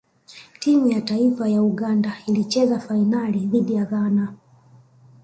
timu 0.59 0.87
ya 0.87 1.01
taifa 1.01 1.49
ya 1.49 1.63
uganda 1.63 2.17
ilicheza 2.27 2.79
fainali 2.79 3.39
dhidi 3.39 3.73
ya 3.75 3.85
ghana 3.85 4.33